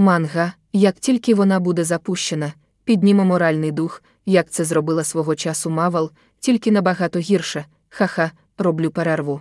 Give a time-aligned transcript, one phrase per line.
[0.00, 2.52] Манга, як тільки вона буде запущена,
[2.84, 7.64] підніме моральний дух, як це зробила свого часу Marvel, тільки набагато гірше.
[7.88, 9.40] Ха-ха, роблю перерву.